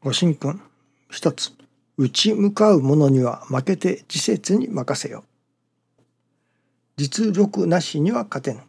[0.00, 0.60] ご神君
[1.10, 1.52] 一つ
[1.96, 5.24] 打ち向かう者には負けて自節に任せよ。
[6.96, 8.60] 実力なしには勝てぬ。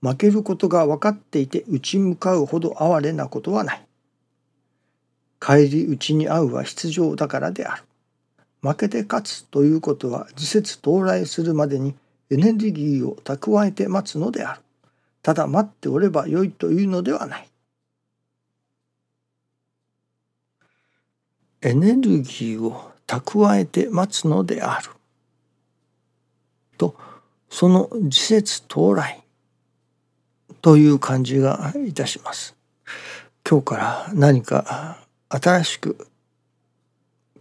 [0.00, 3.86] 負けることが分かっていて打ち向かうほど哀れなことはない。
[5.40, 7.82] 帰り討ちに遭うは必要だからである。
[8.62, 11.94] 負けて勝つということは自節到来するまでに
[12.30, 14.60] エネルギーを蓄えて待つのである。
[15.22, 17.51] ただ待っておればよいというのではない。
[21.62, 24.90] エネルギーを蓄えて待つのである
[26.76, 26.96] と
[27.48, 29.22] その時節到来
[30.60, 32.56] という感じがいたします。
[33.48, 34.98] 今日から何か
[35.28, 36.08] 新しく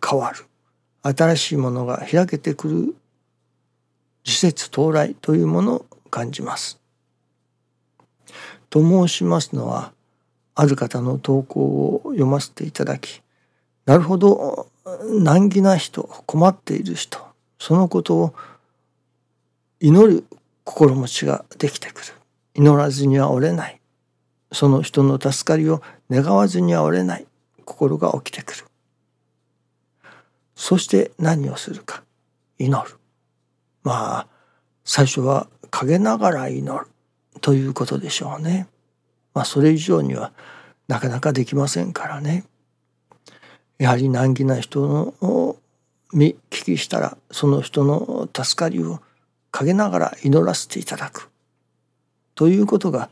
[0.04, 0.46] 変わる
[1.04, 2.96] 新しいものが開けてくる
[4.24, 6.80] 時節到来というものを感じます。
[8.70, 9.94] と申しますのは
[10.56, 13.21] ある方の投稿を読ませていただき
[13.86, 14.68] なるほど。
[15.20, 17.20] 難儀な人困っている人
[17.60, 18.34] そのことを
[19.80, 20.26] 祈る
[20.64, 22.14] 心持ちができてくる。
[22.54, 23.80] 祈らずには折れない。
[24.52, 27.26] その人の助かりを願わずには折れない。
[27.66, 28.66] 心が起きてくる。
[30.56, 32.04] そして何をするか。
[32.58, 32.98] 祈る。
[33.84, 34.28] まあ
[34.84, 36.88] 最初は陰ながら祈る。
[37.42, 38.68] ということでしょうね。
[39.34, 40.32] まあそれ以上には
[40.88, 42.44] なかなかできませんからね。
[43.82, 45.56] やはり難儀な人の
[46.14, 49.00] 見聞きしたらその人の助かりを
[49.50, 51.32] 陰ながら祈らせていただく
[52.36, 53.10] ということが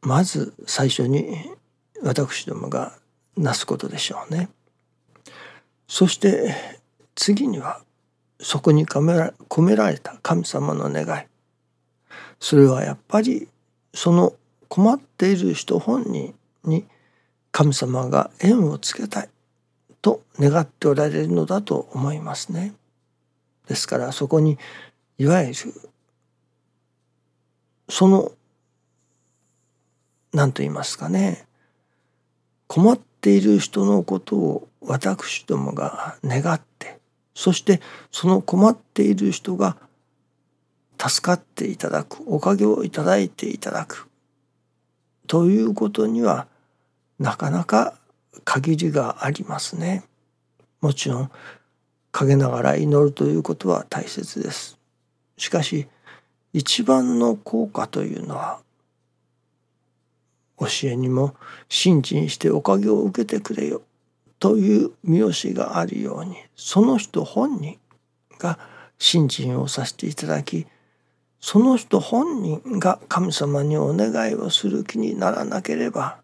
[0.00, 1.36] まず最初に
[2.02, 2.98] 私どもが
[3.36, 4.48] なすことでしょうね。
[5.86, 6.52] そして
[7.14, 7.80] 次には
[8.40, 9.02] そこに込
[9.62, 11.26] められた神様の願い
[12.40, 13.46] それはやっぱり
[13.94, 14.32] その
[14.68, 16.84] 困っている人本人に
[17.52, 19.28] 神様が縁をつけたい
[20.00, 22.74] と願っておられるのだと思いますね。
[23.68, 24.58] ですからそこに
[25.18, 25.54] いわゆる
[27.88, 28.32] その
[30.32, 31.46] 何と言いますかね
[32.66, 36.98] 困っている人のことを私どもが願って
[37.34, 39.76] そしてその困っている人が
[40.98, 44.08] 助かっていただくおかげをいただいていただく
[45.26, 46.46] ということには
[47.22, 47.94] なかなか
[48.44, 50.02] 限りがありますね。
[50.80, 51.30] もちろん
[52.10, 54.76] 陰ながら祈るということは大切です。
[55.36, 55.86] しかし
[56.52, 58.58] 一番の効果というのは
[60.58, 61.36] 教えにも
[61.68, 63.82] 信心しておかげを受けてくれよ
[64.40, 67.78] という見教えがあるようにその人本人
[68.38, 68.58] が
[68.98, 70.66] 信心をさせていただき
[71.40, 76.21] その人本人が神様にお願いをする気にならなければ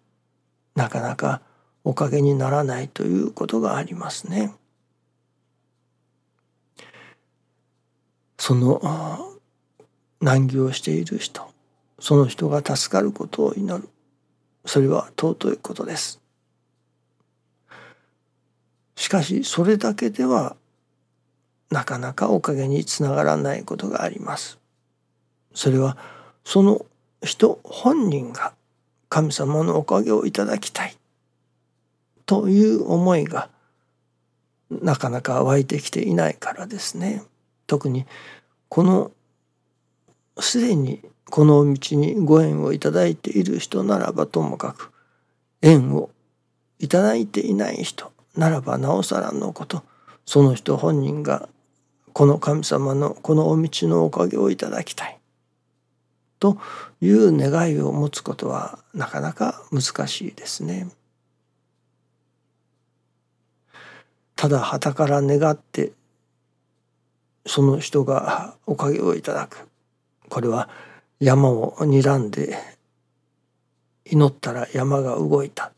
[0.78, 1.42] なかなか
[1.82, 4.54] おかげにならないということがありますね。
[8.38, 9.36] その
[10.20, 11.50] 難儀をしている人
[11.98, 13.88] その人が助かることを祈る
[14.64, 16.20] それは尊いことです。
[18.94, 20.54] しかしそれだけでは
[21.70, 24.60] なかなかおかげにつながらないことがあります。
[25.54, 25.96] それは
[26.44, 26.86] その
[27.24, 28.54] 人本人が
[29.08, 30.96] 神様のおかげをいただきたい
[32.26, 33.48] という思いが
[34.70, 37.22] なかなか湧いてきていないからですね。
[37.66, 38.06] 特に
[38.69, 39.12] この
[40.38, 44.92] すでにこの道にご縁をいただいている人ならばともかく
[45.62, 46.10] 縁を
[46.78, 49.82] いただいていない人ならばなおさらのこと
[50.25, 51.48] その人本人が
[52.12, 55.17] この神様のこのお道のおかげをいただきたい
[56.38, 56.59] と
[57.00, 60.88] いう願いを持つことはなかなか難しいですね。
[64.37, 65.93] ただ旗から願って
[67.44, 69.66] その人がおかげをいただく
[70.28, 70.69] これは
[71.19, 72.56] 山を睨んで
[74.05, 75.73] 祈ったら山が動いた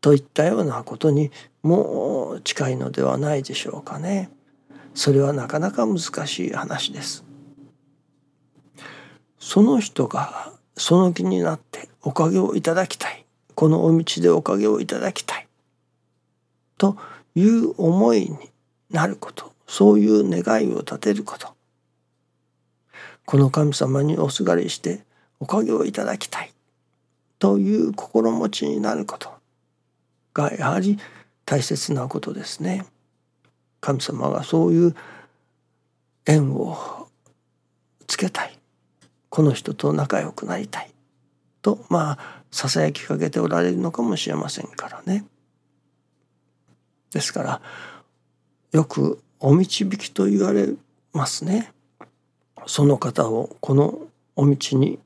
[0.00, 1.30] といったようなことに
[1.62, 4.30] も近いのではないでしょうかね。
[4.94, 7.25] それはなかなか難しい話です。
[9.46, 13.24] その人がその気になっておかげをいただきたい。
[13.54, 15.46] このお道でおかげをいただきたい。
[16.78, 16.96] と
[17.36, 18.36] いう思いに
[18.90, 19.52] なること。
[19.68, 21.54] そういう願いを立てること。
[23.24, 25.04] この神様におすがりして
[25.38, 26.52] おかげをいただきたい。
[27.38, 29.30] という心持ちになること。
[30.34, 30.98] がやはり
[31.44, 32.84] 大切なことですね。
[33.80, 34.96] 神様がそういう
[36.26, 37.06] 縁を
[38.08, 38.56] つけたい。
[39.36, 40.90] この人と仲良くなりたい
[41.60, 45.26] とまあささやきかけておられるのかもしれませんからね。
[47.12, 47.60] ですから
[48.72, 50.70] よくお導きと言われ
[51.12, 51.70] ますね。
[52.64, 53.98] その方をこの
[54.36, 54.98] お道に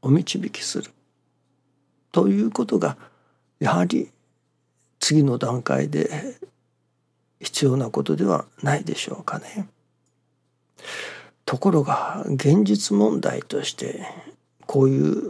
[0.00, 0.90] お導きする
[2.10, 2.96] ということが
[3.60, 4.10] やはり
[4.98, 6.38] 次の段階で
[7.38, 9.68] 必要なことではないでしょうかね。
[11.48, 14.06] ところが現実問題として
[14.66, 15.22] こういう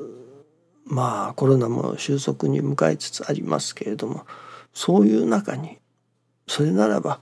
[0.84, 4.26] まあコロナも収束に向かいつつありますけれども
[4.74, 5.78] そういう中に
[6.48, 7.20] それならば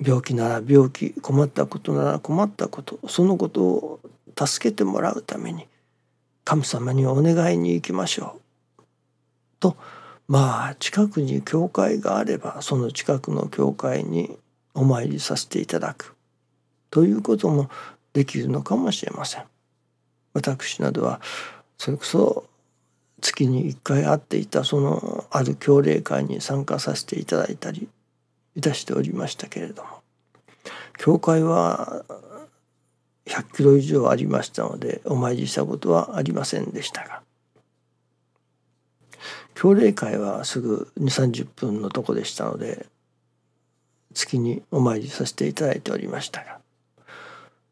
[0.00, 4.00] 病気なら病気困ったことなら困ったことそのことを
[4.38, 5.66] 助けてもらうために
[6.44, 8.38] 神様にお願いに行きましょ
[8.78, 8.82] う。
[9.58, 9.76] と
[10.28, 14.38] まあ近くに教会があればその近くの教会に
[14.74, 16.14] お参りさせていただく。
[16.90, 17.70] ということも
[18.12, 19.44] できるのかもしれません。
[20.34, 21.20] 私などは
[21.78, 22.48] それこそ
[23.20, 27.88] 月に1回会っていたそのある教霊会に参加させていただいたり
[28.54, 29.88] いたしておりましたけれども
[30.98, 32.04] 教会は
[33.26, 37.22] 100キロ以上ありましたのでお参りしたことはありませんでしたが
[39.54, 42.86] 教霊会はすぐ2 3 0分のとこでしたので
[44.14, 46.58] 月にお参りさせていただいておりましたが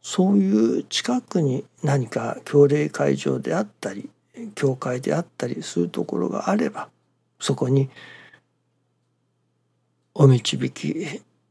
[0.09, 4.09] そういう近くに何か教霊会場であったり
[4.55, 6.91] 教会であったりするところがあれば
[7.41, 7.91] そこに
[10.15, 10.95] お導き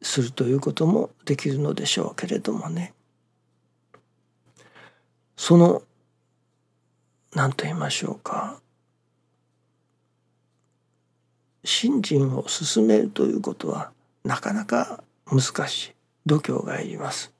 [0.02, 2.94] するということもできるのでしょうけれどもね。
[5.36, 5.81] その
[7.34, 8.62] 何と言いましょうか。
[11.66, 13.92] 信心を進めるということは
[14.24, 15.96] なかなか難しい。
[16.25, 17.35] 度胸がいります。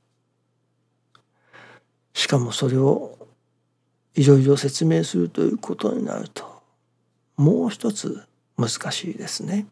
[2.16, 3.18] しかもそれを
[4.16, 6.62] いろいろ説明するということになると
[7.36, 8.24] もう一つ
[8.58, 9.68] 難しいですね。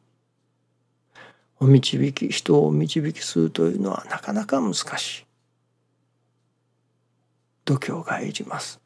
[1.61, 5.25] お導き人を導きするというのはなかなか難しい。
[7.63, 8.81] 度胸がいります。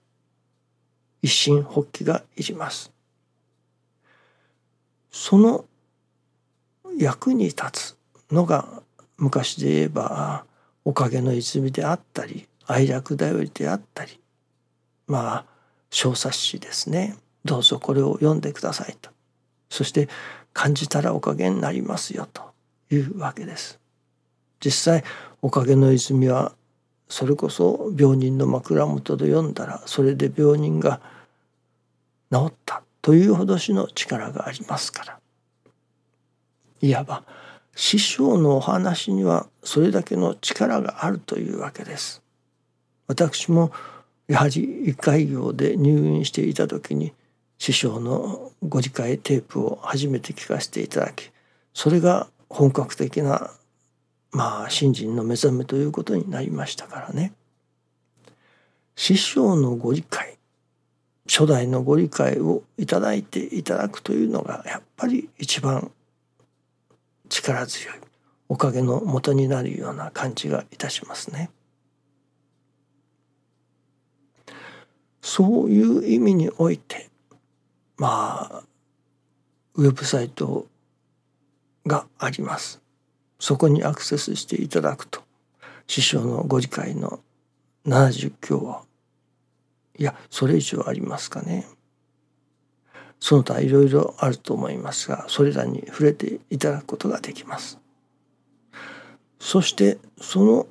[1.23, 2.91] 一心発起がいります。
[5.11, 5.65] その
[6.99, 7.97] 役に立つ
[8.31, 8.83] のが
[9.17, 10.45] 昔で言えば
[10.85, 14.19] おかげの泉であったり愛楽だよりであったり
[15.07, 15.45] まあ
[15.89, 17.15] 小冊子ですね。
[17.45, 19.09] どうぞこれを読んでくださいと。
[19.69, 20.09] そして
[20.53, 22.47] 感じたらおかげになりますよと。
[22.89, 23.79] いうわけです。
[24.63, 25.03] 実際
[25.41, 26.53] おかげの泉は
[27.09, 30.99] それこそ病人の枕元で読んだらそれで病人が
[32.31, 35.19] 治ったというほどしの力がありますから。
[36.81, 37.23] いわば
[37.75, 42.21] 師匠のお話にはそれだけの力があるというわけです。
[43.07, 43.71] 私も
[44.27, 47.13] やはり一回業で入院していた時に
[47.57, 51.31] 師匠のご理解テープを初めて聞かせていただき
[51.73, 53.51] それが本格的な
[54.31, 57.33] まあ信心の目覚めということになりましたからね。
[58.95, 60.37] 師匠のご理解
[61.27, 65.91] 初代のご理解をいただいていただくというのがやっぱり一番
[67.29, 67.95] 力強い
[68.49, 71.49] おかげのもとになるような感じがいたしますね。
[75.37, 77.11] そういう意味において
[77.97, 78.63] まあ
[79.75, 80.65] ウェブサイト
[81.85, 82.81] があります。
[83.37, 85.21] そこにアクセスしていただくと
[85.85, 87.19] 師匠のご理解の
[87.85, 88.81] 70教は
[89.99, 91.67] いやそれ以上ありますかね。
[93.19, 97.77] その他いろいろあると思いますがそれらに触れていただくことができます。
[99.37, 100.65] そしてその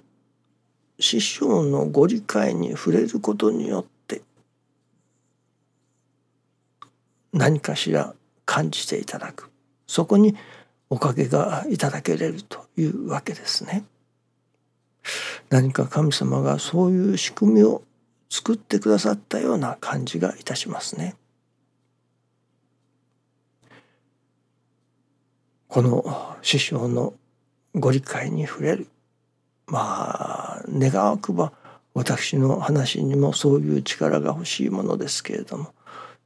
[0.99, 3.97] 師匠のご理解に触れることによって
[7.37, 8.15] 何かしら
[8.47, 9.51] 感じていただく
[9.87, 10.37] そこに
[10.89, 13.85] おかげがいただけれるというわけですね。
[15.51, 17.83] 何か神様がそういう仕組みを
[18.31, 21.15] 作ってくださったような感じがいたしますね。
[25.69, 27.15] この師匠の
[27.75, 28.89] ご理解に触れる
[29.67, 31.53] まあ願わくば
[31.95, 35.75] 私の話にもそういう力が欲しいものですけれども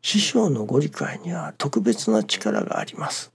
[0.02, 3.33] 師匠のご理解には特別な力があります。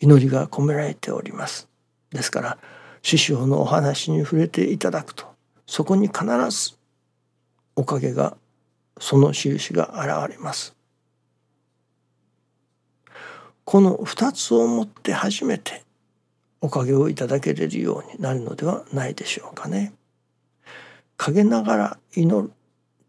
[0.00, 1.68] 祈りが込められております。
[2.10, 2.58] ですから
[3.02, 5.26] 師匠のお話に触れていただくと
[5.66, 6.76] そこに必ず
[7.76, 8.36] おかげが
[8.98, 10.74] その印が現れます。
[13.64, 15.82] この二つをもって初めて
[16.60, 19.92] おかげをいただけれるようになるのではないでしょうかね。
[21.16, 22.52] 陰ながら祈る。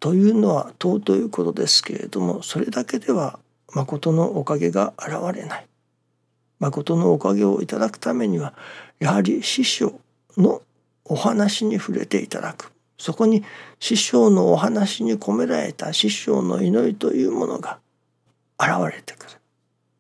[0.05, 3.39] というのは尊いことですけれどもそれだけでは
[3.73, 5.67] 誠のおかげが現れない。
[6.59, 8.53] 誠のおかげをいただくためには
[8.99, 9.99] やはり師匠
[10.37, 10.61] の
[11.05, 12.71] お話に触れていただく。
[12.99, 13.43] そこに
[13.79, 17.79] 師匠のお話に込められた師匠の祈りというものが
[18.59, 19.31] 現れてくる。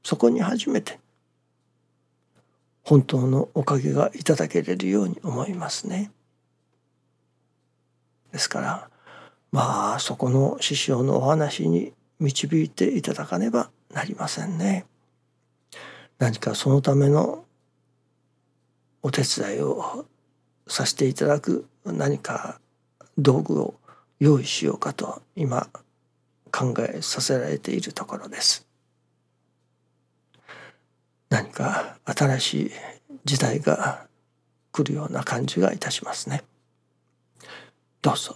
[0.03, 0.99] そこに初めて
[2.83, 6.11] 本当のおかげがいただけれるように思いますね。
[8.31, 8.94] ですから
[9.55, 14.85] まあそこの師匠のお話に導いていただかねばなりませんね。
[16.19, 17.45] 何かそのための
[19.01, 20.05] お手伝いを
[20.67, 22.59] させていただく何か
[23.17, 23.75] 道具を
[24.19, 25.69] 用意しようかと今
[26.51, 28.67] 考えさせられているところです。
[31.29, 32.71] 何か新しい
[33.23, 34.05] 時代が
[34.73, 36.43] 来るような感じがいたしますね。
[38.01, 38.35] どうぞ